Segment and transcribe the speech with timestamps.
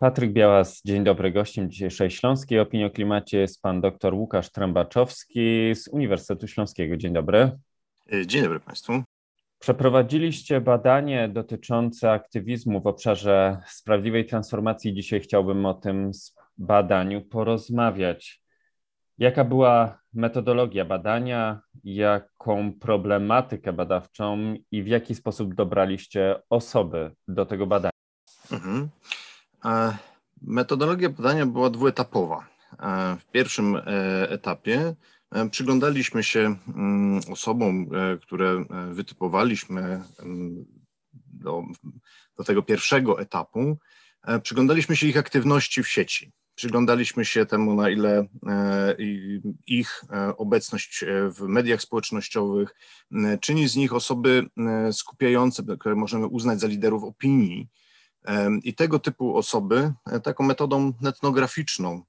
[0.00, 1.32] Patryk Białas, dzień dobry.
[1.32, 6.96] Gościem dzisiejszej Śląskiej Opinii o Klimacie jest pan dr Łukasz Trębaczowski z Uniwersytetu Śląskiego.
[6.96, 7.50] Dzień dobry.
[8.26, 9.02] Dzień dobry Państwu.
[9.58, 14.94] Przeprowadziliście badanie dotyczące aktywizmu w obszarze sprawiedliwej transformacji.
[14.94, 16.10] Dzisiaj chciałbym o tym
[16.58, 18.42] badaniu porozmawiać.
[19.18, 27.66] Jaka była metodologia badania, jaką problematykę badawczą i w jaki sposób dobraliście osoby do tego
[27.66, 27.92] badania?
[28.52, 28.88] Mhm.
[29.64, 29.96] E,
[30.42, 32.46] metodologia badania była dwuetapowa.
[32.80, 33.82] E, w pierwszym e,
[34.30, 34.94] etapie
[35.50, 37.90] przyglądaliśmy się mm, osobom,
[38.22, 40.64] które wytypowaliśmy mm,
[41.32, 41.62] do,
[42.36, 43.78] do tego pierwszego etapu.
[44.42, 46.32] Przyglądaliśmy się ich aktywności w sieci.
[46.54, 48.26] Przyglądaliśmy się temu, na ile
[49.66, 50.04] ich
[50.36, 52.74] obecność w mediach społecznościowych
[53.40, 54.46] czyni z nich osoby
[54.92, 57.68] skupiające, które możemy uznać za liderów opinii,
[58.62, 62.02] i tego typu osoby e, taką metodą etnograficzną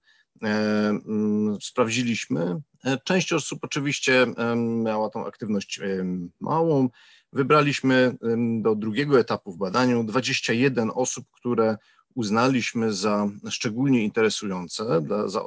[0.44, 1.00] e,
[1.62, 2.56] sprawdziliśmy.
[2.86, 4.28] E, część osób oczywiście
[4.84, 5.80] miała tą aktywność
[6.40, 6.90] małą.
[7.34, 8.18] Wybraliśmy
[8.62, 11.78] do drugiego etapu w badaniu 21 osób, które
[12.16, 15.44] uznaliśmy za szczególnie interesujące, dla, za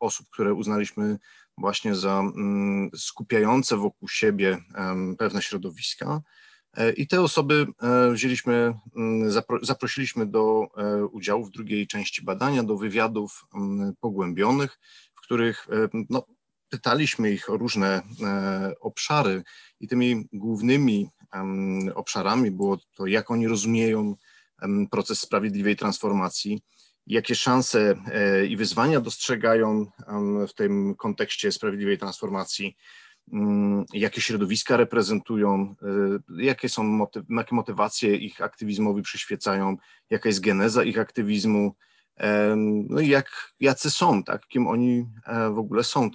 [0.00, 1.18] osób, które uznaliśmy
[1.58, 4.58] właśnie za mm, skupiające wokół siebie
[5.18, 6.20] pewne środowiska.
[6.76, 9.30] E, I te osoby e, wzięliśmy, mm,
[9.62, 14.78] zaprosiliśmy do e, udziału w drugiej części badania, do wywiadów mm, pogłębionych,
[15.14, 15.66] w których
[16.10, 16.26] no,
[16.68, 18.02] pytaliśmy ich o różne
[18.80, 19.42] obszary.
[19.80, 21.08] I tymi głównymi
[21.94, 24.14] obszarami było to, jak oni rozumieją
[24.90, 26.62] proces sprawiedliwej transformacji,
[27.06, 27.94] jakie szanse
[28.48, 29.86] i wyzwania dostrzegają
[30.48, 32.76] w tym kontekście sprawiedliwej transformacji,
[33.92, 35.74] jakie środowiska reprezentują,
[36.38, 39.76] y, jakie są motyw, jakie motywacje ich aktywizmowi przyświecają,
[40.10, 41.74] jaka jest geneza ich aktywizmu,
[42.88, 46.10] no i jak, jacy są, tak, kim oni e, w ogóle są.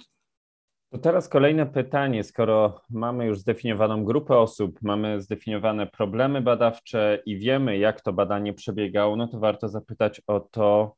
[0.90, 2.24] To teraz kolejne pytanie.
[2.24, 8.52] Skoro mamy już zdefiniowaną grupę osób, mamy zdefiniowane problemy badawcze i wiemy, jak to badanie
[8.52, 10.96] przebiegało, no to warto zapytać o to,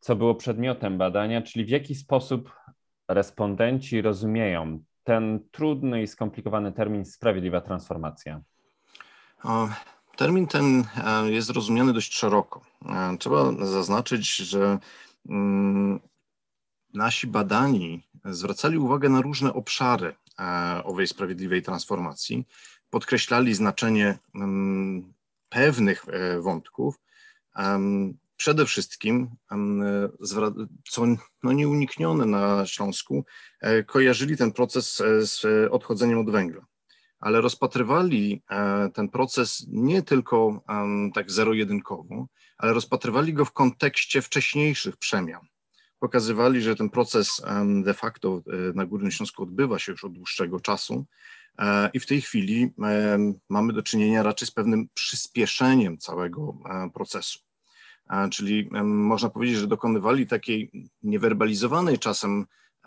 [0.00, 2.52] co było przedmiotem badania, czyli w jaki sposób
[3.08, 8.40] respondenci rozumieją ten trudny i skomplikowany termin sprawiedliwa transformacja?
[10.16, 12.62] Termin ten e, jest rozumiany dość szeroko.
[12.86, 14.78] E, trzeba zaznaczyć, że
[15.28, 16.00] mm,
[16.94, 22.46] nasi badani zwracali uwagę na różne obszary e, owej sprawiedliwej transformacji,
[22.90, 25.12] podkreślali znaczenie mm,
[25.48, 26.06] pewnych
[26.40, 27.00] wątków,
[28.42, 29.30] przede wszystkim,
[30.88, 31.02] co
[31.42, 33.24] no nieuniknione na Śląsku,
[33.60, 36.66] e, kojarzyli ten proces e, z odchodzeniem od węgla,
[37.20, 40.64] ale rozpatrywali e, ten proces nie tylko
[41.14, 42.26] tak zero-jedynkowo,
[42.58, 45.46] ale rozpatrywali go w kontekście wcześniejszych przemian.
[45.98, 47.42] Pokazywali, że ten proces
[47.84, 48.42] de facto
[48.74, 51.06] na Górnym Śląsku odbywa się już od dłuższego czasu
[51.92, 52.70] i w tej chwili
[53.48, 56.58] mamy do czynienia raczej z pewnym przyspieszeniem całego
[56.94, 57.38] procesu
[58.30, 60.70] czyli można powiedzieć, że dokonywali takiej
[61.02, 62.46] niewerbalizowanej czasem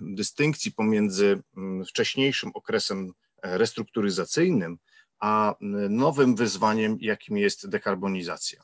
[0.00, 1.42] dystynkcji pomiędzy
[1.88, 3.12] wcześniejszym okresem
[3.42, 4.78] e, restrukturyzacyjnym,
[5.20, 5.54] a
[5.90, 8.62] nowym wyzwaniem, jakim jest dekarbonizacja.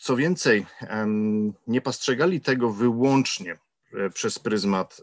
[0.00, 0.66] Co więcej,
[1.66, 3.58] nie postrzegali tego wyłącznie
[3.92, 5.02] e, przez pryzmat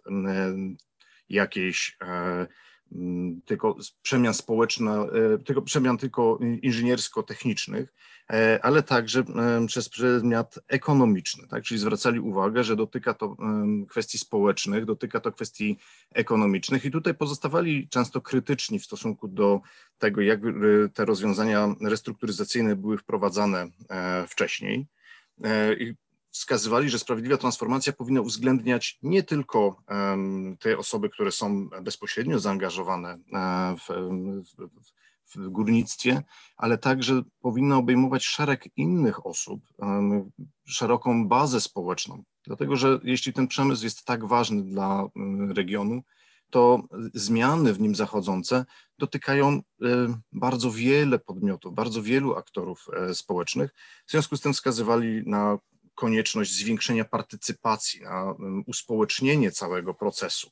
[1.29, 2.47] jakiejś e,
[2.91, 7.93] Mm, tylko przemian społeczno, e, tylko przemian tylko inżyniersko-technicznych,
[8.61, 9.23] ale także
[9.67, 11.63] przez przedmiot ekonomiczny, tak?
[11.63, 13.37] czyli zwracali uwagę, że dotyka to
[13.89, 15.77] kwestii społecznych, dotyka to kwestii
[16.11, 19.61] ekonomicznych i tutaj pozostawali często krytyczni w stosunku do
[19.97, 20.39] tego, jak
[20.93, 24.87] te rozwiązania restrukturyzacyjne były wprowadzane e, wcześniej.
[25.79, 25.93] I
[26.31, 29.83] wskazywali, że sprawiedliwa transformacja powinna uwzględniać nie tylko
[30.59, 33.87] te osoby, które są bezpośrednio zaangażowane e, w,
[34.57, 34.91] w,
[35.35, 36.23] w górnictwie,
[36.57, 39.61] ale także powinna obejmować szereg innych osób,
[40.65, 42.23] szeroką bazę społeczną.
[42.43, 45.07] Dlatego, że jeśli ten przemysł jest tak ważny dla
[45.49, 46.03] regionu,
[46.49, 46.83] to
[47.13, 48.65] zmiany w nim zachodzące
[48.99, 49.61] dotykają
[50.31, 53.71] bardzo wiele podmiotów, bardzo wielu aktorów e, społecznych.
[54.07, 55.57] W związku z tym wskazywali na
[55.95, 58.35] konieczność zwiększenia partycypacji, na
[58.67, 60.51] uspołecznienie całego procesu.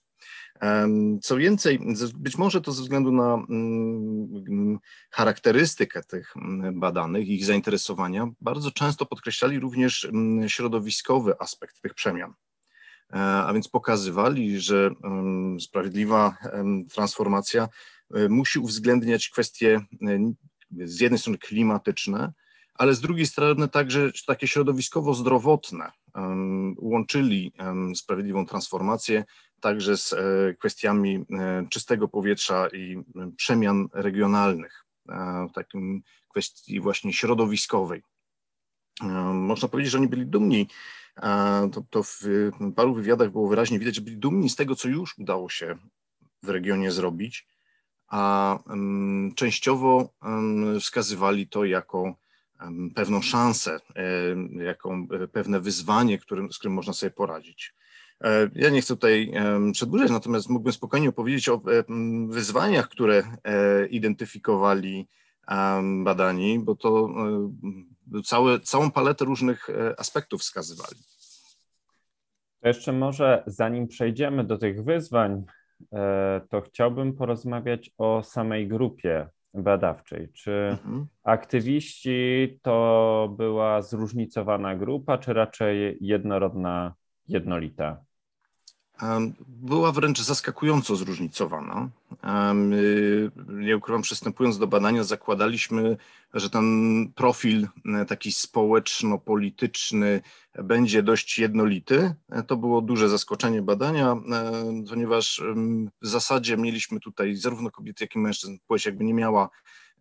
[1.22, 1.80] Co więcej,
[2.16, 4.80] być może to ze względu na mm,
[5.12, 12.34] charakterystykę tych mm, badanych, ich zainteresowania, bardzo często podkreślali również mm, środowiskowy aspekt tych przemian.
[13.14, 14.92] E, a więc pokazywali, że
[15.60, 16.38] sprawiedliwa
[16.94, 17.70] transformacja
[18.14, 20.34] e, musi uwzględniać kwestie e,
[20.86, 22.34] z jednej strony klimatyczne,
[22.74, 25.92] ale z drugiej strony także takie środowiskowo-zdrowotne.
[26.78, 27.54] Łączyli
[27.96, 29.24] sprawiedliwą transformację
[29.60, 30.16] także z
[30.60, 31.26] kwestiami
[31.70, 33.04] czystego powietrza i
[33.38, 34.86] przemian regionalnych,
[35.50, 38.02] w takim kwestii właśnie środowiskowej.
[39.34, 40.68] Można powiedzieć, że oni byli dumni
[41.72, 42.22] to, to w
[42.76, 45.78] paru wywiadach było wyraźnie widać, że byli dumni z tego, co już udało się
[46.44, 47.48] w regionie zrobić,
[48.08, 48.60] a
[49.36, 50.14] częściowo
[50.80, 52.16] wskazywali to jako
[52.96, 53.80] pewną szansę,
[54.52, 57.76] jako e, pewne wyzwanie, którym, z którym można sobie poradzić.
[58.24, 59.34] E, ja nie chcę tutaj
[59.74, 61.62] przedłużać, natomiast mógłbym spokojnie opowiedzieć o
[62.28, 65.08] wyzwaniach, które e, identyfikowali
[66.04, 67.10] badani, bo to
[68.26, 69.68] całe, całą paletę różnych
[69.98, 71.00] aspektów wskazywali.
[72.64, 75.44] Jeszcze może zanim przejdziemy do tych wyzwań,
[76.50, 80.30] to chciałbym porozmawiać o samej grupie badawczej.
[80.34, 81.08] Czy mhm.
[81.24, 86.94] aktywiści to była zróżnicowana grupa, czy raczej jednorodna,
[87.28, 88.04] jednolita?
[89.48, 91.90] Była wręcz zaskakująco zróżnicowana.
[92.74, 95.98] Y, nie ukrywam, przystępując do badania, zakładaliśmy,
[96.34, 96.66] że ten
[97.16, 100.22] profil e, taki społeczno-polityczny
[100.64, 102.16] będzie dość jednolity.
[102.30, 104.18] E, to było duże zaskoczenie badania, e,
[104.90, 105.42] ponieważ
[106.02, 108.58] w zasadzie mieliśmy tutaj zarówno kobiety, jak i mężczyzn.
[108.68, 109.50] Płeć jakby nie miała,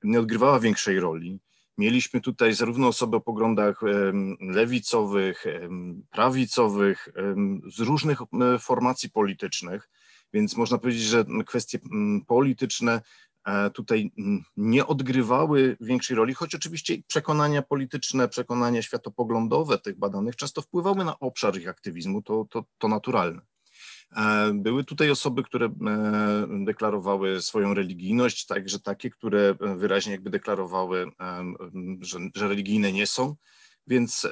[0.05, 1.39] nie odgrywała większej roli.
[1.79, 3.81] Mieliśmy tutaj zarówno osoby o poglądach
[4.41, 5.45] lewicowych,
[6.11, 7.09] prawicowych,
[7.67, 8.19] z różnych
[8.61, 9.89] formacji politycznych,
[10.33, 11.79] więc można powiedzieć, że kwestie
[12.27, 13.01] polityczne
[13.45, 14.13] e, tutaj
[14.57, 21.19] nie odgrywały większej roli, choć oczywiście przekonania polityczne, przekonania światopoglądowe tych badanych często wpływały na
[21.19, 23.52] obszar ich aktywizmu, to, to, to naturalne.
[24.17, 25.73] E, były tutaj osoby, które e,
[26.65, 31.11] deklarowały swoją religijność, także takie, które wyraźnie jakby deklarowały,
[32.01, 33.37] że, że religijne nie są,
[33.87, 34.29] więc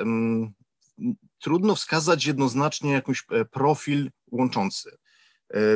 [1.39, 4.97] trudno wskazać jednoznacznie jakiś e, profil łączący.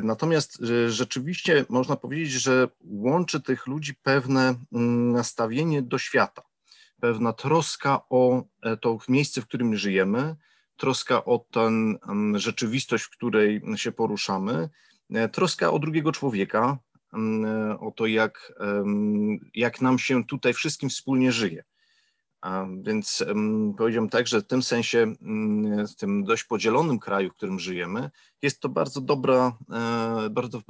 [0.03, 0.59] Natomiast
[0.89, 6.43] rzeczywiście można powiedzieć, że łączy tych ludzi pewne mm, nastawienie do świata,
[7.01, 8.43] pewna troska o
[8.81, 10.37] to miejsce, w którym żyjemy,
[10.77, 11.71] troska o tę
[12.35, 14.69] rzeczywistość, w której się poruszamy,
[15.11, 16.79] e, troska o drugiego człowieka,
[17.13, 18.53] e, o to, jak,
[19.55, 21.65] jak nam się tutaj wszystkim wspólnie żyje.
[22.83, 23.25] Więc
[23.79, 25.13] powiedziałem tak, że w tym sensie,
[25.89, 28.11] w tym dość podzielonym kraju, w którym żyjemy,
[28.43, 30.63] jest to bardzo dobra, e, bardzo,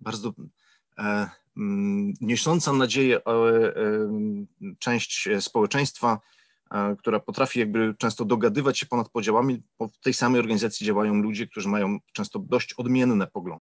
[0.00, 0.32] bardzo
[2.20, 3.20] niosąca nadzieję
[4.78, 6.20] część społeczeństwa,
[6.98, 11.46] która potrafi jakby często dogadywać się ponad podziałami, bo w tej samej organizacji działają ludzie,
[11.46, 13.64] którzy mają często dość odmienne poglądy.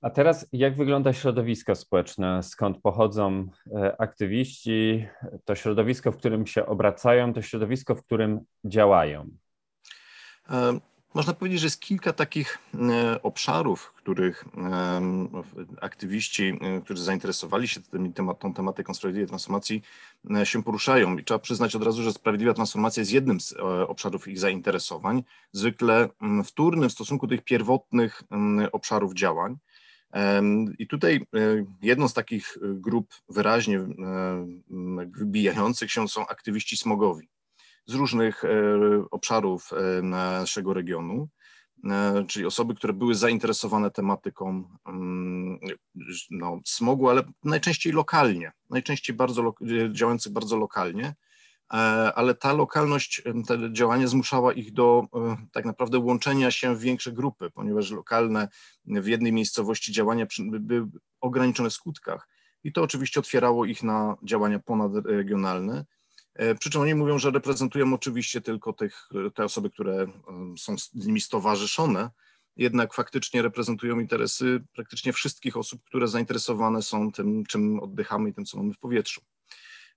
[0.00, 2.42] A teraz jak wygląda środowisko społeczne?
[2.42, 3.46] Skąd pochodzą
[3.76, 5.06] e, aktywiści?
[5.44, 9.30] To środowisko, w którym się obracają, to środowisko, w którym działają?
[11.14, 14.44] Można powiedzieć, że jest kilka takich e, obszarów, w których
[15.80, 19.82] aktywiści, e, którzy zainteresowali się tym, tą tematyką sprawiedliwej transformacji,
[20.36, 21.18] e, się poruszają.
[21.18, 23.54] I trzeba przyznać od razu, że sprawiedliwa transformacja jest jednym z
[23.88, 26.08] obszarów ich zainteresowań, zwykle
[26.44, 28.22] wtórnym w stosunku do tych pierwotnych
[28.72, 29.56] obszarów działań.
[30.78, 31.26] I tutaj
[31.82, 33.80] jedną z takich grup wyraźnie
[35.18, 37.28] wybijających się są aktywiści smogowi
[37.86, 38.48] z różnych e,
[39.10, 41.28] obszarów e, naszego regionu,
[41.90, 45.58] e, czyli osoby, które były zainteresowane tematyką mm,
[46.30, 49.54] no, smogu, ale najczęściej lokalnie, najczęściej bardzo
[49.92, 51.14] działających bardzo lokalnie,
[52.14, 55.02] ale ta lokalność, te działanie zmuszała ich do
[55.52, 58.48] tak naprawdę łączenia się w większe grupy, ponieważ lokalne
[58.84, 60.88] w jednej miejscowości działania były
[61.20, 62.28] ograniczone w skutkach
[62.64, 65.84] i to oczywiście otwierało ich na działania ponadregionalne.
[66.34, 70.06] E, przy czym oni mówią, że reprezentują oczywiście tylko tych, te osoby, które
[70.56, 72.10] są z nimi stowarzyszone,
[72.56, 78.44] jednak faktycznie reprezentują interesy praktycznie wszystkich osób, które zainteresowane są tym, czym oddychamy i tym,
[78.44, 79.20] co mamy w powietrzu.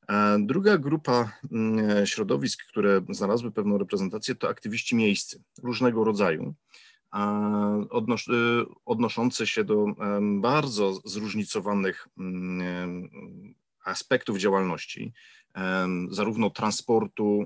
[0.10, 6.56] E, druga grupa mm, środowisk, które znalazły pewną reprezentację, to aktywiści miejscy różnego rodzaju,
[7.90, 8.26] odnos
[8.86, 9.86] odnoszące się do
[10.22, 13.10] bardzo zróżnicowanych mm,
[13.86, 15.14] aspektów działalności
[16.10, 17.46] zarówno transportu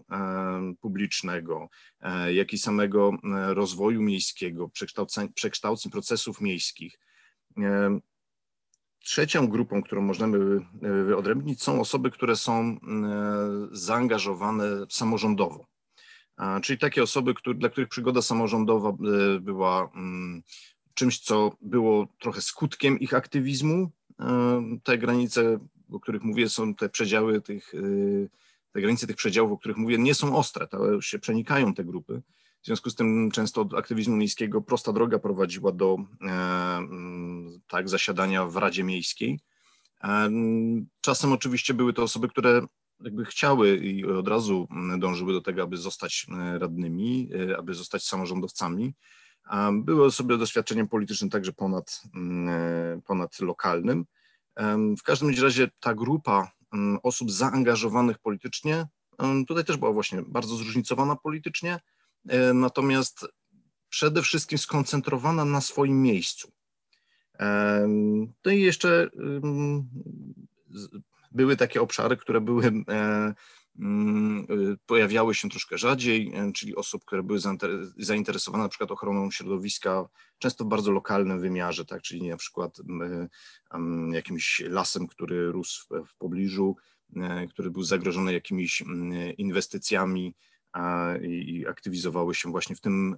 [0.82, 1.70] publicznego,
[2.02, 7.00] e, jak i samego e, rozwoju miejskiego, przekształceń, przekształceń procesów miejskich.
[9.00, 12.78] Trzecią grupą, którą możemy e, wyodrębnić, są osoby, które są
[13.72, 15.66] zaangażowane samorządowo.
[16.62, 18.94] Czyli takie osoby, dla których przygoda samorządowa
[19.42, 19.92] była
[20.94, 23.92] czymś, co było trochę skutkiem ich aktywizmu.
[24.84, 25.60] Te granice
[25.92, 28.30] o których mówię, są te przedziały tych y,
[28.72, 32.22] te granice tych przedziałów, o których mówię, nie są ostre, to się przenikają te grupy.
[32.62, 35.98] W związku z tym często od aktywizmu miejskiego prosta droga prowadziła do
[37.68, 39.40] tak, zasiadania w Radzie Miejskiej.
[41.02, 42.62] Czasem oczywiście były to osoby, które
[43.04, 44.68] jakby chciały i od razu
[44.98, 46.28] dążyły do tego, aby zostać
[46.60, 48.94] radnymi, aby zostać samorządowcami.
[49.74, 52.02] Były osoby doświadczeniem politycznym także ponad,
[53.06, 54.06] ponad lokalnym.
[55.00, 56.52] W każdym razie ta grupa
[57.04, 58.88] osób zaangażowanych politycznie
[59.48, 61.80] tutaj też była właśnie bardzo zróżnicowana politycznie,
[62.54, 63.28] natomiast
[63.90, 66.52] przede wszystkim skoncentrowana na swoim miejscu.
[68.46, 69.10] No i jeszcze
[71.32, 72.72] były takie obszary, które były
[74.86, 77.40] pojawiały się troszkę rzadziej, e, czyli osób, które były
[77.98, 82.78] zainteresowane na przykład ochroną środowiska, często w bardzo lokalnym wymiarze, tak, czyli na przykład
[84.12, 86.76] jakimś lasem, który rósł w pobliżu,
[87.50, 88.84] który był zagrożony jakimiś
[89.38, 90.36] inwestycjami
[91.22, 93.16] i aktywizowały się właśnie w tym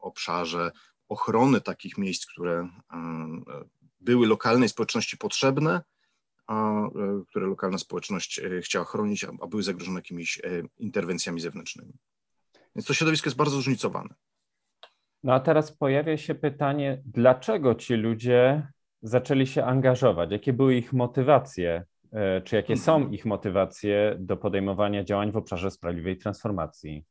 [0.00, 0.72] obszarze
[1.08, 2.68] ochrony takich miejsc, które
[4.00, 5.82] były lokalnej społeczności potrzebne,
[6.48, 6.90] a, e,
[7.28, 11.92] które lokalna społeczność e, chciała chronić, a były zagrożone jakimiś e, interwencjami zewnętrznymi.
[12.76, 14.14] Więc to środowisko jest bardzo zróżnicowane.
[15.22, 18.68] No a teraz pojawia się pytanie, dlaczego ci ludzie
[19.02, 20.30] zaczęli się angażować?
[20.30, 21.84] Jakie były ich motywacje,
[22.44, 23.14] czy jakie są mhm.
[23.14, 27.04] ich motywacje do podejmowania działań w obszarze sprawiedliwej transformacji?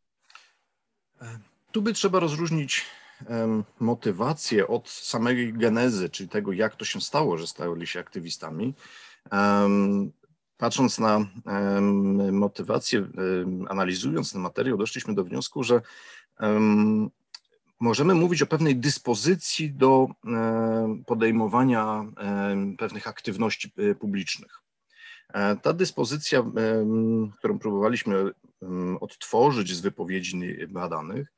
[1.72, 2.86] Tu by trzeba rozróżnić
[3.80, 8.74] motywację od samej genezy, czyli tego, jak to się stało, że stali się aktywistami,
[10.58, 11.28] Patrząc na
[12.32, 13.08] motywację,
[13.70, 15.82] analizując ten materiał, doszliśmy do wniosku, że
[17.80, 20.08] możemy mówić o pewnej dyspozycji do
[21.06, 22.06] podejmowania
[22.78, 24.62] pewnych aktywności e, publicznych.
[25.34, 26.44] E, ta dyspozycja,
[27.38, 28.32] którą próbowaliśmy
[29.00, 31.34] odtworzyć z wypowiedzi badanych,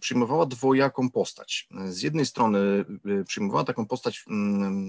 [0.00, 1.68] przyjmowała dwojaką postać.
[1.84, 2.84] Z jednej strony
[3.20, 4.24] e, przyjmowała taką postać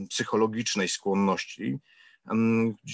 [0.09, 1.79] psychologicznej skłonności,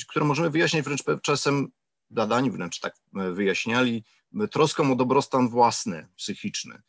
[0.07, 1.71] które możemy wyjaśniać wręcz czasem
[2.09, 4.03] badani wręcz tak e, wyjaśniali,
[4.51, 6.81] troską o dobrostan własny, psychiczny.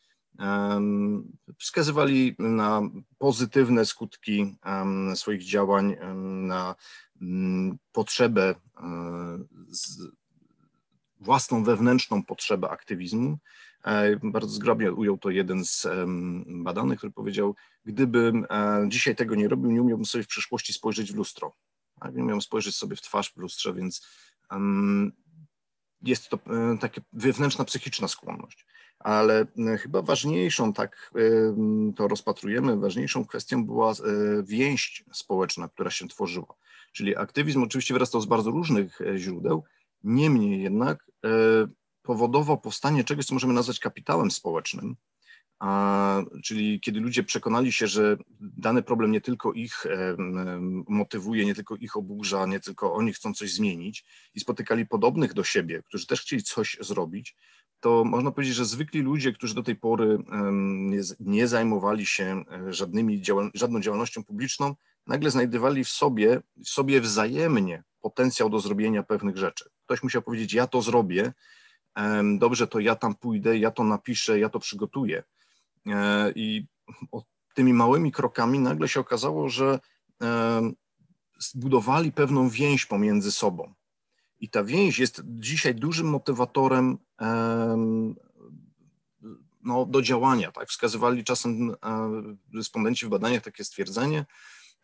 [1.59, 2.83] Wskazywali na
[3.19, 4.57] pozytywne skutki
[5.15, 5.97] swoich działań,
[6.47, 6.75] na
[7.93, 9.39] potrzebę, e,
[11.21, 13.39] własną wewnętrzną potrzebę aktywizmu.
[13.85, 15.87] E, bardzo zgrabnie ujął to jeden z
[16.47, 17.55] badanych, który powiedział,
[17.85, 18.47] gdybym
[18.89, 21.53] dzisiaj tego nie robił, nie umiałbym sobie w przyszłości spojrzeć w lustro
[22.01, 22.15] tak?
[22.15, 24.07] nie umiem spojrzeć sobie w twarz w lustrze, więc
[24.51, 25.13] um,
[26.03, 28.67] jest to um, taka wewnętrzna psychiczna skłonność.
[28.99, 31.13] Ale um, chyba ważniejszą, tak
[31.97, 33.95] to rozpatrujemy, ważniejszą kwestią była e,
[34.43, 36.55] więź społeczna, która się tworzyła.
[36.93, 39.65] Czyli aktywizm oczywiście wyrastał z bardzo różnych e, źródeł,
[40.05, 41.11] niemniej jednak
[42.03, 44.97] powodował powstanie czegoś, co możemy nazwać kapitałem społecznym,
[45.61, 49.87] a, czyli kiedy ludzie przekonali się, że dany problem nie tylko ich
[50.89, 55.45] motywuje, nie tylko ich oburza, nie tylko oni chcą coś zmienić i spotykali podobnych do
[55.45, 57.37] siebie, którzy też chcieli coś zrobić,
[57.81, 60.19] to można powiedzieć, że zwykli ludzie, którzy do tej pory
[60.63, 64.75] nie, nie zajmowali się e, żadnymi działal żadną działalnością publiczną,
[65.07, 69.65] nagle znajdowali w sobie, w sobie wzajemnie potencjał do zrobienia pewnych rzeczy.
[69.85, 71.33] Ktoś musiał powiedzieć, ja to zrobię,
[72.39, 75.23] dobrze, to ja tam pójdę, ja to napiszę, ja to przygotuję.
[75.87, 76.67] E, I
[77.55, 79.81] tymi małymi krokami nagle się okazało, że
[80.23, 80.73] e,
[81.39, 83.75] zbudowali pewną więź pomiędzy sobą.
[84.39, 86.99] I ta więź jest dzisiaj dużym motywatorem
[89.63, 90.53] no, do działania.
[90.53, 90.69] Tak?
[90.69, 91.77] Wskazywali czasem e,
[92.55, 94.27] respondenci w badaniach takie stwierdzenie,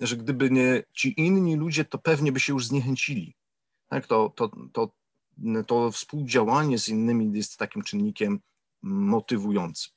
[0.00, 3.36] że gdyby nie ci inni ludzie, to pewnie by się już zniechęcili.
[3.88, 4.06] Tak?
[4.06, 4.92] To, to, to,
[5.66, 8.40] to współdziałanie z innymi jest takim czynnikiem
[8.82, 9.95] motywującym.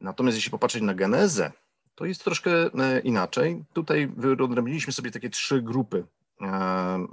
[0.00, 1.52] Natomiast jeśli popatrzeć na genezę,
[1.94, 3.64] to jest troszkę e, inaczej.
[3.72, 6.04] Tutaj wyodrębniliśmy sobie takie trzy grupy
[6.40, 7.06] e,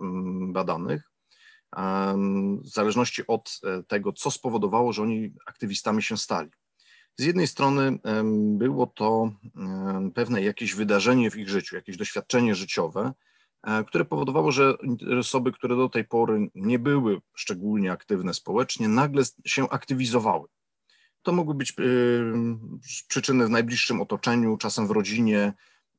[0.48, 1.12] badanych,
[2.64, 6.50] w zależności od e, tego, co spowodowało, że oni aktywistami się stali.
[7.18, 8.00] Z jednej strony
[8.34, 9.32] było to
[10.16, 13.14] pewne jakieś wydarzenie w ich życiu, jakieś doświadczenie życiowe,
[13.88, 14.74] które powodowało, że
[15.20, 20.48] osoby, które do tej pory nie były szczególnie aktywne społecznie, nagle się aktywizowały.
[21.22, 22.34] To mogły być y,
[23.08, 25.54] przyczyny w najbliższym otoczeniu, czasem w rodzinie.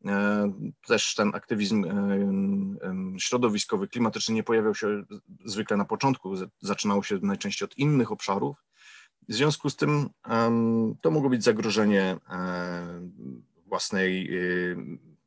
[0.07, 0.53] E,
[0.87, 5.03] też ten aktywizm e, e, środowiskowy, klimatyczny nie pojawiał się
[5.45, 8.65] zwykle na początku, zaczynało się najczęściej od innych obszarów.
[9.29, 10.09] W związku z tym
[11.01, 12.17] to mogło być zagrożenie
[13.67, 14.31] własnej,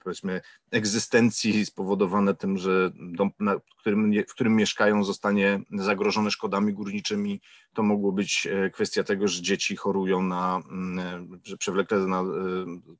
[0.03, 0.41] powiedzmy
[0.71, 7.41] egzystencji spowodowane tym, że dom, w, którym, w którym mieszkają zostanie zagrożone szkodami górniczymi.
[7.73, 12.23] To mogło być kwestia tego, że dzieci chorują na, mm, że przewlekle na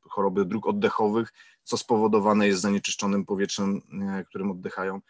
[0.02, 3.82] choroby dróg oddechowych, co spowodowane jest zanieczyszczonym powietrzem,
[4.30, 5.02] którym oddychają.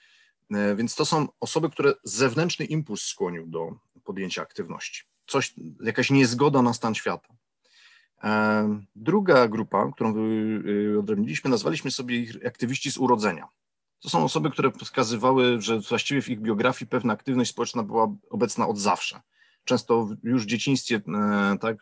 [0.76, 5.04] Więc to są osoby, które zewnętrzny impuls skłonił do podjęcia aktywności.
[5.28, 7.41] Coś, jakaś niezgoda na stan świata.
[8.96, 13.48] Druga grupa, którą y, odrębniliśmy, nazwaliśmy sobie ich aktywiści z urodzenia.
[14.00, 18.68] To są osoby, które wskazywały, że właściwie w ich biografii pewna aktywność społeczna była obecna
[18.68, 19.22] od zawsze.
[19.64, 21.78] Często już w dzieciństwie e, tak,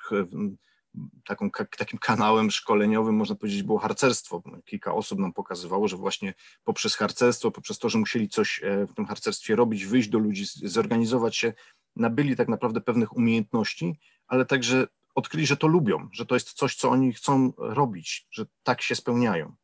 [1.25, 4.43] taką, takim kanałem szkoleniowym, można powiedzieć, było harcerstwo.
[4.65, 8.93] Kilka osób nam pokazywało, że właśnie poprzez harcerstwo, poprzez to, że musieli coś e, w
[8.93, 11.53] tym harcerstwie robić, wyjść do ludzi, zorganizować się,
[11.95, 14.87] nabyli tak naprawdę pewnych umiejętności, ale także
[15.19, 18.95] odkryli, że to lubią, że to jest coś, co oni chcą robić, że tak się
[18.95, 19.55] spełniają.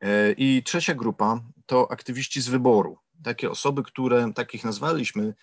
[0.00, 2.98] E, I trzecia grupa to aktywiści z wyboru.
[3.24, 5.34] Takie osoby, które takich nazwaliśmy,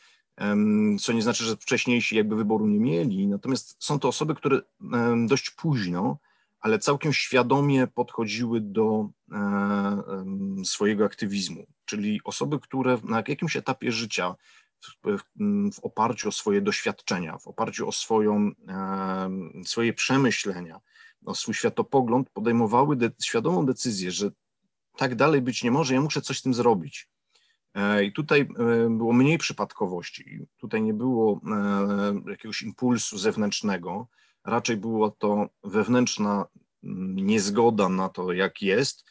[1.01, 4.61] co nie znaczy, że wcześniejsi jakby wyboru nie mieli, natomiast są to osoby, które
[5.27, 6.17] dość późno,
[6.59, 14.35] ale całkiem świadomie podchodziły do e, swojego aktywizmu, czyli osoby, które na jakimś etapie życia
[14.85, 15.17] w,
[15.73, 18.51] w, oparciu o swoje doświadczenia, w oparciu o swoją,
[19.65, 20.79] swoje przemyślenia,
[21.25, 24.31] o swój światopogląd, podejmowały de, świadomą decyzję, że
[24.97, 27.09] tak dalej być nie może, ja muszę coś z tym zrobić.
[27.73, 28.45] E, I tutaj e,
[28.89, 31.41] było mniej przypadkowości, tutaj nie było
[32.25, 34.07] e, jakiegoś impulsu zewnętrznego,
[34.45, 36.45] raczej była to wewnętrzna
[37.15, 39.05] niezgoda na to, jak jest,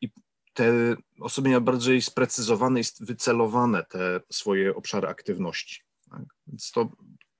[0.00, 0.10] i
[0.54, 5.82] te osoby miały bardziej sprecyzowane i wycelowane te swoje obszary aktywności.
[6.10, 6.24] Tak?
[6.46, 6.88] Więc to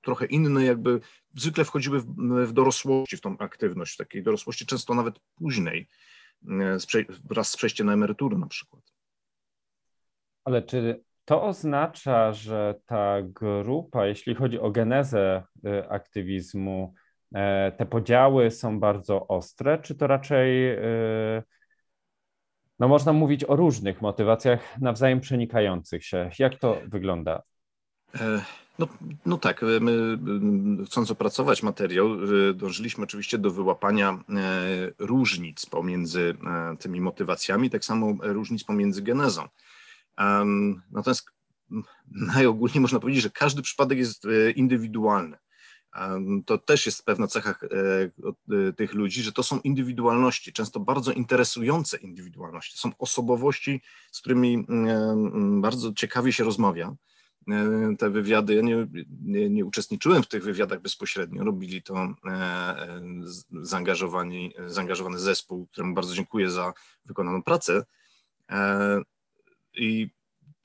[0.01, 0.99] trochę inne jakby,
[1.35, 2.05] zwykle wchodziły w,
[2.45, 5.87] w dorosłości, w tą aktywność, w takiej dorosłości często nawet późnej,
[7.23, 8.83] wraz z przejściem na emeryturę na przykład.
[10.43, 16.93] Ale czy to oznacza, że ta grupa, jeśli chodzi o genezę y, aktywizmu,
[17.35, 20.77] e, te podziały są bardzo ostre, czy to raczej
[22.79, 26.29] no można mówić o różnych motywacjach nawzajem przenikających się.
[26.39, 27.41] Jak to wygląda?
[28.15, 28.41] E,
[28.79, 28.87] no,
[29.25, 30.17] no tak, my
[30.85, 32.09] chcąc opracować materiał,
[32.53, 34.21] dążyliśmy oczywiście do wyłapania e,
[34.99, 39.47] różnic pomiędzy e, tymi motywacjami, tak samo różnic pomiędzy genezą.
[40.91, 41.31] Natomiast
[42.11, 45.37] najogólniej można powiedzieć, że każdy przypadek jest indywidualny
[46.45, 47.55] to też jest pewna cecha e,
[48.69, 52.77] e, tych ludzi, że to są indywidualności, często bardzo interesujące indywidualności.
[52.77, 54.65] Są osobowości, z którymi
[55.61, 56.95] bardzo ciekawie się rozmawia.
[57.47, 58.87] E, te wywiady, ja nie,
[59.21, 62.13] nie, nie uczestniczyłem w tych wywiadach bezpośrednio, robili to
[63.61, 66.73] zaangażowani, zaangażowany zespół, któremu bardzo dziękuję za
[67.05, 67.85] wykonaną pracę.
[69.73, 70.09] I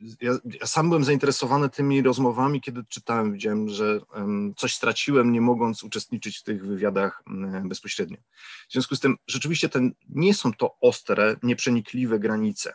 [0.01, 4.01] ja, ja, sam byłem zainteresowany tymi rozmowami, kiedy czytałem, widziałem, że
[4.57, 7.23] coś straciłem, nie mogąc uczestniczyć w tych wywiadach
[7.65, 8.17] bezpośrednio.
[8.69, 12.75] W związku z tym rzeczywiście ten, nie są to ostre, nieprzenikliwe granice.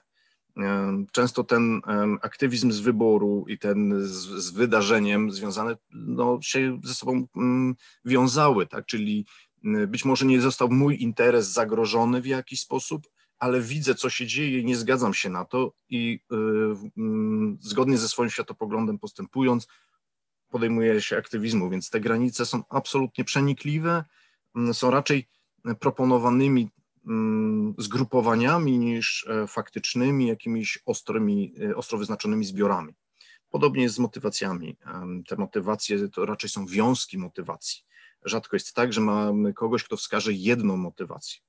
[1.11, 1.81] Często ten
[2.21, 7.27] aktywizm z wyboru i ten z, z wydarzeniem związane no, się ze sobą
[8.05, 8.85] wiązały, tak?
[8.85, 9.25] czyli
[9.87, 13.07] być może nie został mój interes zagrożony w jakiś sposób,
[13.43, 16.35] ale widzę, co się dzieje i nie zgadzam się na to i y,
[16.97, 19.67] mm, zgodnie ze swoim światopoglądem postępując,
[20.49, 24.03] podejmuję się aktywizmu, więc te granice są absolutnie przenikliwe,
[24.55, 25.27] mm, są raczej
[25.79, 26.69] proponowanymi
[27.07, 32.93] mm, zgrupowaniami niż e, faktycznymi, jakimiś ostrymi, e, ostro wyznaczonymi zbiorami.
[33.49, 34.77] Podobnie jest z motywacjami.
[35.27, 37.81] Te motywacje to raczej są wiązki motywacji.
[38.25, 41.41] Rzadko jest tak, że mamy kogoś, kto wskaże jedną motywację.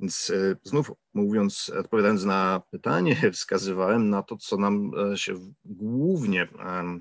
[0.00, 6.42] Więc e, znów mówiąc, odpowiadając na pytanie, wskazywałem na to, co nam e, się głównie
[6.42, 6.98] e,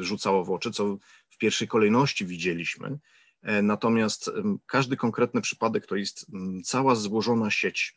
[0.00, 0.98] rzucało w oczy, co
[1.30, 2.98] w pierwszej kolejności widzieliśmy.
[3.62, 4.30] Natomiast
[4.66, 6.26] każdy konkretny przypadek to jest
[6.64, 7.96] cała złożona sieć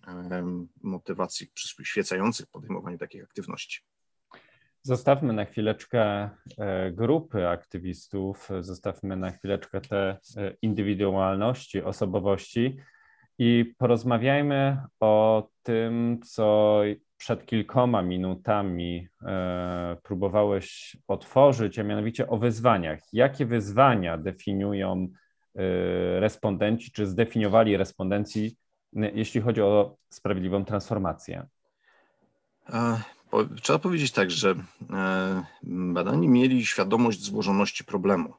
[0.82, 3.82] motywacji przyświecających podejmowaniu takich aktywności.
[4.82, 6.30] Zostawmy na chwileczkę
[6.92, 10.18] grupy aktywistów, zostawmy na chwileczkę te
[10.62, 12.78] indywidualności, osobowości
[13.40, 16.82] i porozmawiajmy o tym, co
[17.18, 23.00] przed kilkoma minutami e, próbowałeś otworzyć, a mianowicie o wyzwaniach.
[23.14, 25.08] Jakie wyzwania definiują
[25.56, 28.58] e, respondenci, czy zdefiniowali respondenci,
[28.94, 31.48] jeśli chodzi o sprawiedliwą transformację?
[33.62, 34.56] Trzeba powiedzieć tak, że
[34.94, 38.34] e, badani mieli świadomość złożoności problemu.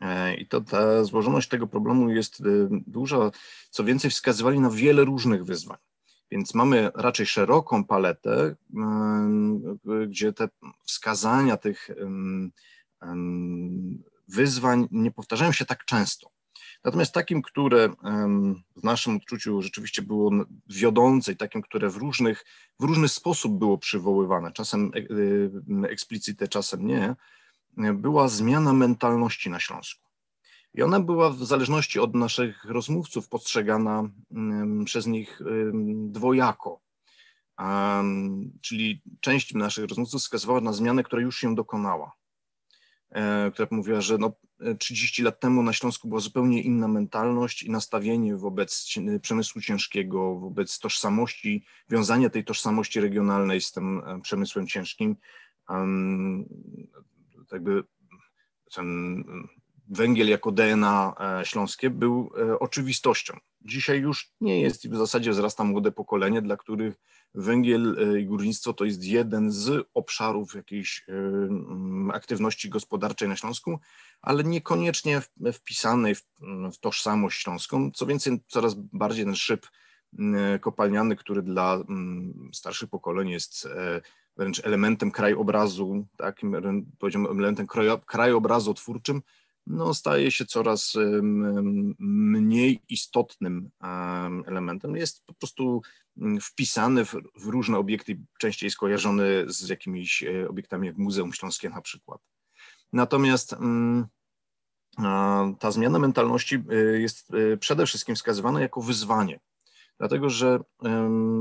[0.00, 2.44] E, I to ta złożoność tego problemu jest e,
[2.86, 3.30] duża.
[3.70, 5.78] Co więcej, wskazywali na wiele różnych wyzwań.
[6.30, 8.56] Więc mamy raczej szeroką paletę,
[10.08, 10.48] gdzie te
[10.84, 11.90] wskazania tych
[14.28, 16.30] wyzwań nie powtarzają się tak często.
[16.84, 17.88] Natomiast takim, które
[18.76, 20.30] w naszym odczuciu rzeczywiście było
[20.66, 22.44] wiodące i takim, które w, różnych,
[22.80, 24.90] w różny sposób było przywoływane, czasem
[25.84, 27.14] e, eksplicite, czasem nie,
[27.94, 30.08] była zmiana mentalności na Śląsku.
[30.74, 34.10] I ona była w zależności od naszych rozmówców postrzegana
[34.84, 35.40] przez nich
[35.94, 36.80] dwojako.
[38.60, 42.12] Czyli część naszych rozmówców wskazywała na zmianę, która już się dokonała.
[43.10, 44.32] E, która mówiła, że no
[44.78, 48.88] 30 lat temu na Śląsku była zupełnie inna mentalność i nastawienie wobec
[49.22, 55.16] przemysłu ciężkiego, wobec tożsamości, wiązania tej tożsamości regionalnej z tym e, przemysłem ciężkim.
[57.52, 57.84] Jakby
[58.74, 59.24] ten
[59.88, 62.30] węgiel jako DNA e, śląskie był
[62.60, 63.38] oczywistością.
[63.60, 66.94] Dzisiaj już nie jest i w zasadzie wzrasta młode pokolenie, dla których
[67.34, 73.78] węgiel e, i górnictwo to jest jeden z obszarów jakiejś e, aktywności gospodarczej na Śląsku,
[74.22, 76.22] ale niekoniecznie wpisanej w,
[76.80, 77.90] tożsamość śląską.
[77.90, 79.66] Co więcej, coraz bardziej ten szyb
[80.60, 81.84] kopalniany, który dla
[82.52, 84.00] starszych pokoleń jest e,
[84.38, 86.56] wręcz elementem krajobrazu, takim
[86.98, 87.66] powiedziałbym elementem
[88.06, 89.22] krajobrazu twórczym,
[89.68, 90.94] no, staje się coraz
[91.98, 93.70] mniej istotnym
[94.46, 94.96] elementem.
[94.96, 95.82] Jest po prostu
[96.16, 101.70] mm, wpisany w, w różne obiekty, częściej skojarzony z jakimiś e, obiektami jak Muzeum Śląskie
[101.70, 102.20] na przykład.
[102.92, 104.06] Natomiast mm,
[105.58, 109.40] ta zmiana mentalności e, jest e, przede wszystkim wskazywana jako wyzwanie,
[109.98, 110.60] dlatego że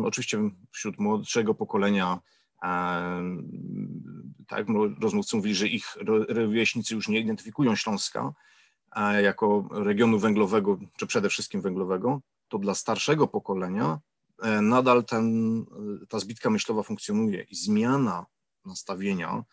[0.04, 2.20] oczywiście wśród młodszego pokolenia
[4.48, 4.68] tak,
[5.02, 5.98] rozmówcy mówili, że ich
[6.30, 8.34] rówieśnicy już nie identyfikują Śląska
[9.22, 14.00] jako regionu węglowego, czy przede wszystkim węglowego, to dla starszego pokolenia
[14.42, 15.66] e, nadal ten,
[16.10, 18.26] ta zbitka myślowa funkcjonuje i zmiana
[18.66, 19.44] nastawienia,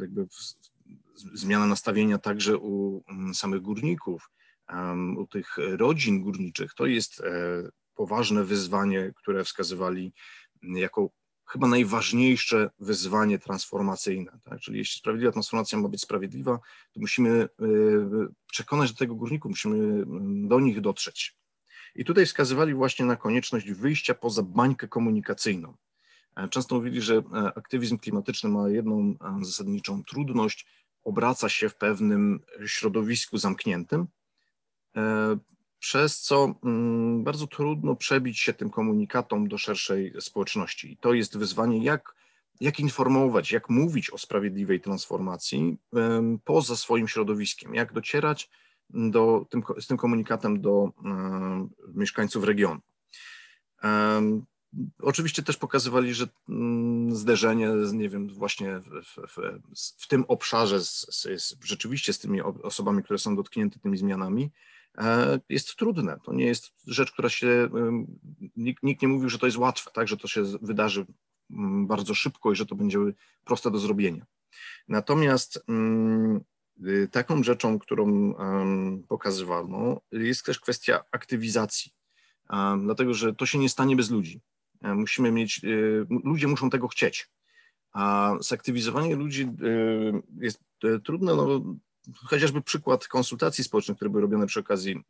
[0.00, 0.26] jakby
[1.34, 4.30] zmiana nastawienia także u mm, samych górników,
[5.16, 7.24] u tych rodzin górniczych, to jest e,
[7.94, 10.12] poważne wyzwanie, które wskazywali
[10.62, 11.10] jako
[11.52, 14.38] chyba najważniejsze wyzwanie transformacyjne.
[14.44, 14.60] Tak?
[14.60, 16.58] Czyli jeśli sprawiedliwa transformacja ma być sprawiedliwa,
[16.92, 17.48] to musimy y,
[18.50, 21.36] przekonać do tego górników, musimy mm, do nich dotrzeć.
[21.94, 25.74] I tutaj wskazywali właśnie na konieczność wyjścia poza bańkę komunikacyjną.
[26.36, 30.66] E, często mówili, że e, aktywizm klimatyczny ma jedną e, zasadniczą trudność,
[31.04, 34.06] obraca się w pewnym środowisku zamkniętym,
[35.82, 40.92] przez co mm, bardzo trudno przebić się tym komunikatom do szerszej społeczności.
[40.92, 42.14] I to jest wyzwanie, jak,
[42.60, 45.76] jak informować, jak mówić o sprawiedliwej transformacji
[46.44, 48.50] poza swoim środowiskiem, jak docierać
[48.90, 50.92] do, tym, z tym komunikatem do
[51.94, 52.80] mieszkańców regionu.
[54.98, 59.36] Oczywiście też pokazywali, że mm, zderzenie, nie wiem, właśnie w, w,
[59.98, 64.50] w tym obszarze z, z, rzeczywiście z tymi osobami, które są dotknięte tymi zmianami,
[65.48, 66.18] jest trudne.
[66.24, 67.68] To nie jest rzecz, która się,
[68.56, 71.06] nikt, nikt nie mówił, że to jest łatwe, tak, że to się wydarzy
[71.50, 72.98] mm, bardzo szybko i że to będzie
[73.44, 74.26] proste do zrobienia.
[74.88, 76.40] Natomiast mm,
[76.86, 78.34] y, taką rzeczą, którą
[79.08, 81.92] pokazywano, jest też kwestia aktywizacji,
[82.82, 84.40] dlatego że to się nie stanie bez ludzi.
[84.82, 87.30] E, musimy mieć, y, ludzie muszą tego chcieć.
[87.92, 90.60] A zaktywizowanie ludzi y, jest
[91.04, 91.64] trudne, no,
[92.14, 95.04] chociażby przykład konsultacji społecznych, które były robione przy okazji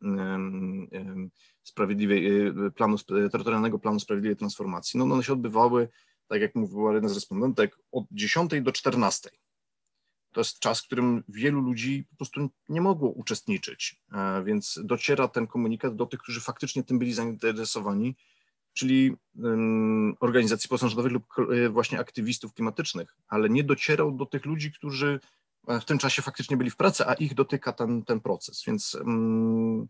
[1.63, 2.97] sprawiedliwej, y, planu,
[3.31, 5.89] terytorialnego planu sprawiedliwej transformacji, no one się odbywały,
[6.27, 9.29] tak jak mówiła jeden z respondentek, od 10 do 14.
[10.31, 15.27] To jest czas, w którym wielu ludzi po prostu nie mogło uczestniczyć, e, więc dociera
[15.27, 18.15] ten komunikat do tych, którzy faktycznie tym byli zainteresowani,
[18.73, 19.15] czyli
[20.19, 25.19] organizacji pozarządowych lub e, właśnie aktywistów klimatycznych, ale nie docierał do tych ludzi, którzy
[25.67, 28.63] w tym czasie faktycznie byli w pracy, a ich dotyka ten, ten proces.
[28.67, 29.87] Więc mm,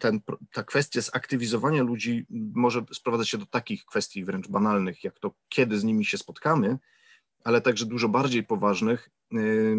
[0.00, 0.20] ten,
[0.52, 5.78] ta kwestia zaktywizowania ludzi może sprowadzać się do takich kwestii wręcz banalnych, jak to, kiedy
[5.78, 6.78] z nimi się spotkamy,
[7.44, 9.10] ale także dużo bardziej poważnych,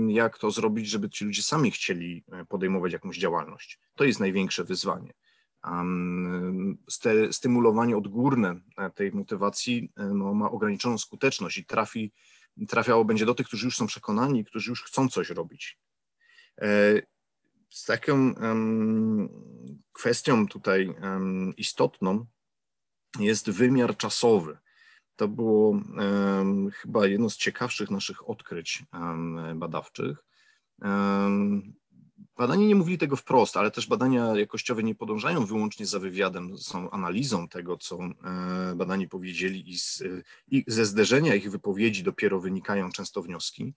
[0.08, 3.80] jak to zrobić, żeby ci ludzie sami chcieli e, podejmować jakąś działalność.
[3.96, 5.14] To jest największe wyzwanie.
[7.32, 12.12] Stymulowanie odgórne e, tej motywacji no, ma ograniczoną skuteczność i trafi
[12.68, 15.80] trafiało będzie do tych, którzy już są przekonani, którzy już chcą coś robić.
[16.62, 17.02] E,
[17.70, 18.34] z taką
[19.92, 20.96] kwestią tutaj
[21.58, 22.26] istotną
[23.20, 24.58] jest wymiar czasowy.
[25.16, 25.82] To było
[26.74, 28.84] chyba jedno z ciekawszych naszych odkryć
[29.56, 30.26] badawczych.
[32.40, 36.92] Badani nie mówili tego wprost, ale też badania jakościowe nie podążają wyłącznie za wywiadem, są
[36.92, 38.00] analizą tego, co
[38.76, 40.04] badani powiedzieli i, z,
[40.48, 43.74] i ze zderzenia ich wypowiedzi dopiero wynikają często wnioski.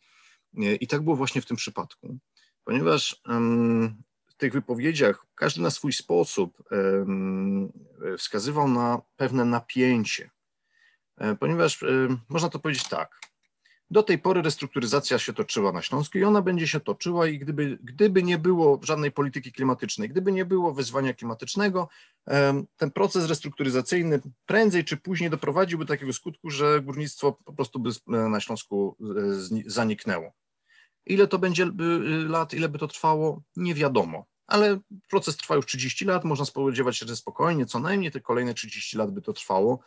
[0.80, 2.18] I tak było właśnie w tym przypadku,
[2.64, 3.22] ponieważ
[4.26, 6.62] w tych wypowiedziach każdy na swój sposób
[8.18, 10.30] wskazywał na pewne napięcie,
[11.16, 11.84] e, ponieważ
[12.28, 13.31] można to powiedzieć tak.
[13.92, 17.78] Do tej pory restrukturyzacja się toczyła na Śląsku i ona będzie się toczyła i gdyby,
[17.82, 21.88] gdyby nie było żadnej polityki klimatycznej, gdyby nie było wyzwania klimatycznego,
[22.76, 27.90] ten proces restrukturyzacyjny prędzej czy później doprowadziłby do takiego skutku, że górnictwo po prostu by
[28.06, 30.32] na Śląsku e, zaniknęło.
[31.06, 31.66] Ile to będzie
[32.26, 34.26] lat, ile by to trwało, nie wiadomo.
[34.46, 34.78] Ale
[35.10, 38.96] proces trwa już 30 lat, można spodziewać się, że spokojnie, co najmniej te kolejne 30
[38.96, 39.78] lat by to trwało.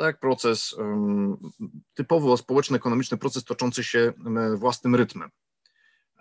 [0.00, 0.76] Tak, proces
[1.94, 4.12] typowo społeczno-ekonomiczny, proces toczący się
[4.56, 5.30] własnym rytmem.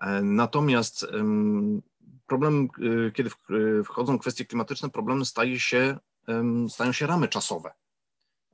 [0.01, 1.05] E, natomiast
[2.27, 2.67] problem,
[3.07, 3.29] e, kiedy
[3.83, 5.97] wchodzą kwestie klimatyczne, problemem staje się,
[6.69, 7.71] stają się ramy czasowe.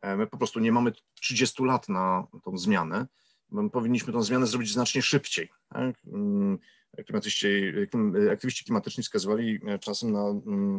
[0.02, 3.08] E, my po prostu nie mamy 30 lat na tą zmianę
[3.72, 5.50] powinniśmy tę zmianę zrobić znacznie szybciej.
[5.70, 5.96] Tak?
[7.06, 7.48] Klimatyści,
[8.32, 10.24] aktywiści klimatyczni wskazywali e, czasem na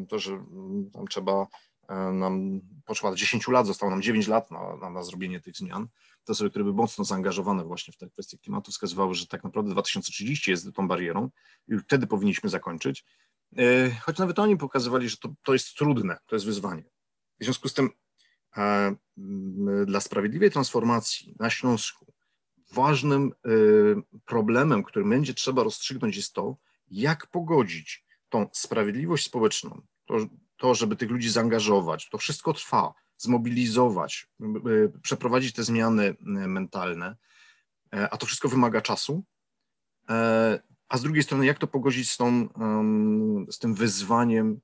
[0.08, 0.44] to, że
[0.92, 1.46] tam trzeba e,
[2.12, 5.88] nam, potrzeba 10 lat, zostało nam 9 lat na, na, na zrobienie tych zmian.
[6.24, 9.70] Te osoby, które były mocno zaangażowane właśnie w te kwestie klimatu, wskazywały, że tak naprawdę
[9.70, 11.30] 2030 jest tą barierą
[11.68, 13.04] i wtedy powinniśmy zakończyć.
[13.56, 16.84] E, choć nawet oni pokazywali, że to, to jest trudne, to jest wyzwanie.
[17.40, 17.90] W związku z tym
[19.86, 22.12] dla sprawiedliwej transformacji na Śląsku
[22.72, 23.32] ważnym
[24.24, 26.56] problemem, który będzie trzeba rozstrzygnąć, jest to,
[26.90, 30.16] jak pogodzić tą sprawiedliwość społeczną, to,
[30.56, 34.28] to żeby tych ludzi zaangażować, to wszystko trwa, zmobilizować,
[35.02, 37.16] przeprowadzić te zmiany mentalne,
[37.94, 39.24] e, a to wszystko wymaga czasu.
[40.08, 42.48] E, a z drugiej strony, jak to pogodzić z, tą,
[43.50, 44.60] z tym wyzwaniem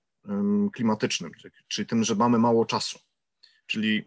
[0.72, 1.32] klimatycznym,
[1.68, 2.98] czyli tym, że mamy mało czasu.
[3.66, 4.04] Czyli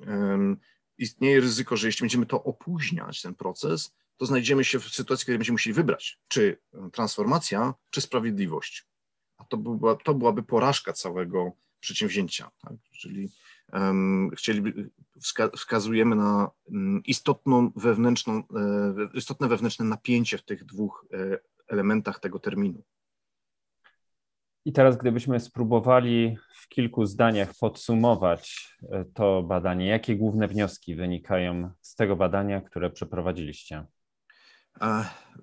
[0.98, 5.38] istnieje ryzyko, że jeśli będziemy to opóźniać, ten proces, to znajdziemy się w sytuacji, kiedy
[5.38, 8.86] będziemy musieli wybrać, czy transformacja, czy sprawiedliwość.
[9.38, 11.52] A to, była, to byłaby porażka całego
[11.86, 12.52] przedsięwzięcia.
[12.62, 12.74] Tak?
[12.91, 13.30] Czyli
[13.74, 14.89] um, chcieliby,
[15.21, 18.43] wska, wskazujemy na um, istotną wewnętrzną, e,
[19.13, 22.84] istotne wewnętrzne napięcie w tych dwóch e, elementach tego terminu.
[24.65, 31.71] I teraz, gdybyśmy spróbowali w kilku zdaniach podsumować e, to badanie, jakie główne wnioski wynikają
[31.82, 33.86] z tego badania, które przeprowadziliście?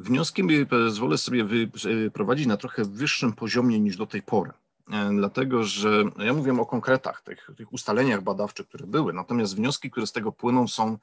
[0.01, 4.51] Wnioski pozwolę sobie wyprowadzić na trochę wyższym poziomie niż do tej pory.
[4.91, 9.91] E, dlatego, że ja mówię o konkretach, tych, tych ustaleniach badawczych, które były, natomiast wnioski,
[9.91, 10.99] które z tego płyną, są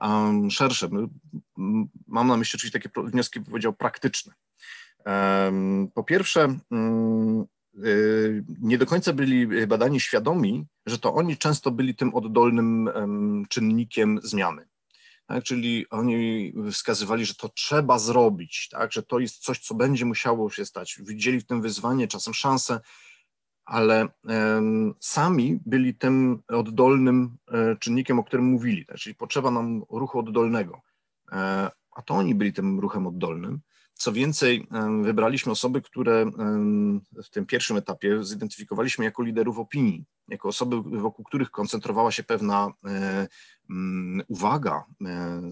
[0.00, 0.88] um, szersze.
[2.06, 4.34] Mam na myśli oczywiście takie wnioski, powiedział, praktyczne.
[5.06, 7.46] Um, po pierwsze, um,
[7.84, 12.90] Y, nie do końca byli badani świadomi, że to oni często byli tym oddolnym
[13.48, 14.68] czynnikiem zmiany.
[15.26, 15.44] Tak?
[15.44, 18.92] Czyli oni wskazywali, że to trzeba zrobić, tak?
[18.92, 20.98] że to jest coś, co będzie musiało się stać.
[21.00, 22.80] Widzieli w tym wyzwanie, czasem szansę,
[23.68, 24.08] ale
[25.00, 28.86] sami byli tym oddolnym e, czynnikiem, o którym mówili.
[28.98, 30.80] Czyli potrzeba nam ruchu oddolnego.
[31.32, 33.60] E, a to oni byli tym ruchem oddolnym.
[33.94, 34.66] Co więcej,
[35.02, 36.30] wybraliśmy osoby, które
[37.24, 42.68] w tym pierwszym etapie zidentyfikowaliśmy jako liderów opinii, jako osoby, wokół których koncentrowała się pewna
[42.86, 43.28] e,
[44.28, 44.84] uwaga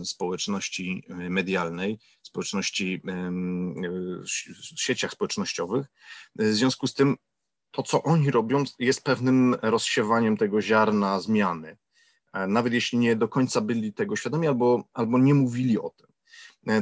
[0.05, 3.02] społeczności medialnej, społeczności
[4.76, 5.87] w sieciach społecznościowych.
[6.37, 7.16] W związku z tym
[7.77, 11.77] to, co oni robią, jest pewnym rozsiewaniem tego ziarna zmiany.
[12.33, 16.07] E, nawet jeśli nie do końca byli tego świadomi albo, albo nie mówili o tym.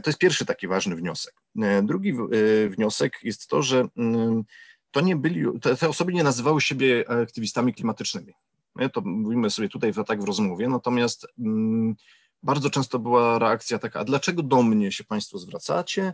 [0.03, 1.35] To jest pierwszy taki ważny wniosek.
[1.63, 4.45] E, drugi e, wniosek jest to, że mm,
[4.91, 8.33] to nie byli, te, te osoby nie nazywały siebie aktywistami klimatycznymi.
[8.75, 11.95] My to mówimy sobie tutaj tak w rozmowie, natomiast mm,
[12.43, 16.13] bardzo często była reakcja taka, a dlaczego do mnie się Państwo zwracacie?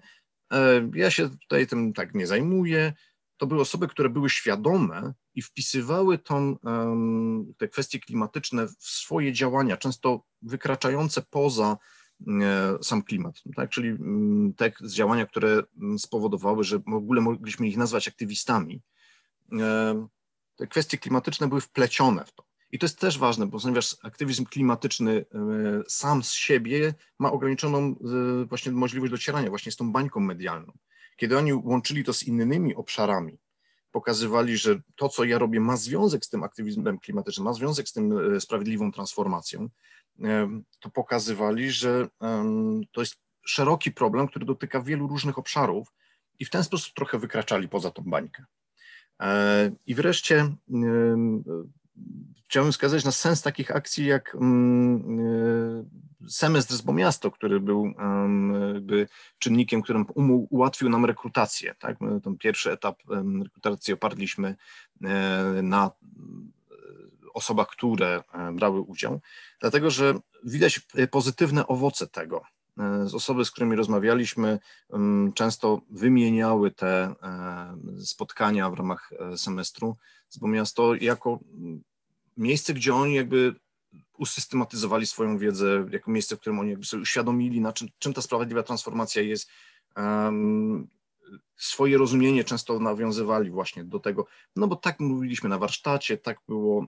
[0.52, 2.92] E, ja się tutaj tym tak nie zajmuję.
[3.40, 6.56] To były osoby, które były świadome i wpisywały tą,
[7.58, 11.76] te kwestie klimatyczne w swoje działania, często wykraczające poza
[12.28, 13.70] E, sam klimat, tak?
[13.70, 18.82] czyli mm, te działania, które mm, spowodowały, że w ogóle mogliśmy ich nazwać aktywistami.
[19.60, 20.06] E,
[20.56, 22.44] te kwestie klimatyczne były wplecione w to.
[22.72, 25.24] I to jest też ważne, ponieważ aktywizm klimatyczny e,
[25.88, 27.94] sam z siebie ma ograniczoną
[28.48, 30.72] właśnie możliwość docierania właśnie z tą bańką medialną.
[31.20, 33.38] Kiedy oni łączyli to z innymi obszarami,
[33.92, 37.92] pokazywali, że to, co ja robię, ma związek z tym aktywizmem klimatycznym, ma związek z
[37.92, 39.68] tym sprawiedliwą transformacją,
[40.80, 42.08] to pokazywali, że
[42.92, 43.14] to jest
[43.46, 45.88] szeroki problem, który dotyka wielu różnych obszarów
[46.38, 48.44] i w ten sposób trochę wykraczali poza tą bańkę.
[49.86, 50.54] I wreszcie
[52.48, 54.36] chciałbym wskazać na sens takich akcji jak
[56.28, 57.94] semestr z Bomiasto, który był
[58.74, 59.08] jakby
[59.38, 60.06] czynnikiem, którym
[60.50, 61.74] ułatwił nam rekrutację.
[61.78, 61.98] Tak?
[62.24, 63.02] Ten pierwszy etap
[63.44, 64.56] rekrutacji oparliśmy
[65.02, 65.90] e, na
[67.34, 69.20] osobach, które e, brały udział,
[69.60, 72.42] dlatego że widać pozytywne owoce tego.
[72.78, 74.58] E, z osoby, z którymi rozmawialiśmy,
[75.34, 77.14] często wymieniały te
[78.04, 79.96] spotkania w ramach semestru
[80.28, 81.38] z Miasto jako
[82.40, 83.54] miejsce, gdzie oni jakby
[84.18, 88.22] usystematyzowali swoją wiedzę, jako miejsce, w którym oni jakby sobie uświadomili, na czym, czym ta
[88.22, 89.50] sprawiedliwa transformacja jest.
[89.96, 90.88] Um,
[91.56, 94.26] swoje rozumienie często nawiązywali właśnie do tego,
[94.56, 96.86] no bo tak mówiliśmy na warsztacie, tak było,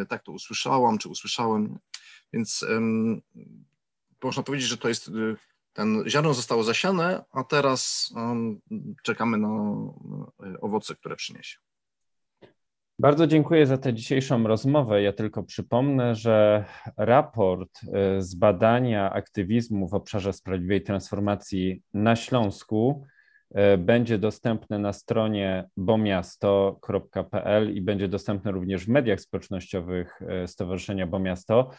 [0.00, 1.78] e, tak to usłyszałam, czy usłyszałem,
[2.32, 3.22] więc um,
[4.22, 5.36] można powiedzieć, że to jest, y,
[5.72, 8.60] ten ziarno zostało zasiane, a teraz um,
[9.02, 9.48] czekamy na
[10.60, 11.63] owoce, które przyniesie.
[12.98, 15.02] Bardzo dziękuję za tę dzisiejszą rozmowę.
[15.02, 16.64] Ja tylko przypomnę, że
[16.96, 23.06] raport y, z badania aktywizmu w obszarze sprawiedliwej transformacji na Śląsku
[23.50, 31.06] y, będzie dostępny na stronie bomiasto.pl i będzie dostępny również w mediach społecznościowych y, Stowarzyszenia
[31.06, 31.70] Bomiasto.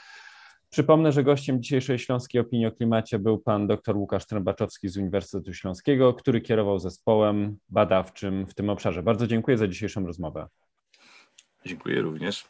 [0.69, 5.53] Przypomnę, że gościem dzisiejszej Śląskiej Opinii o Klimacie był pan dr Łukasz Trębaczowski z Uniwersytetu
[5.53, 9.03] Śląskiego, który kierował zespołem badawczym w tym obszarze.
[9.03, 10.47] Bardzo dziękuję za dzisiejszą rozmowę.
[11.65, 12.45] Dziękuję również.